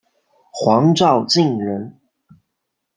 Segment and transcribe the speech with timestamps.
[0.51, 1.99] 黄兆晋人。